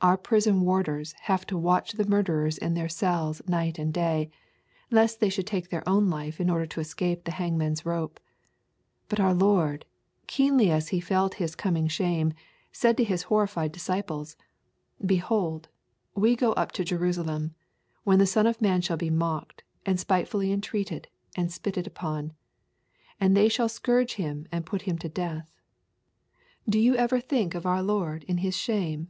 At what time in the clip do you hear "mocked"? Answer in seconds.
19.10-19.64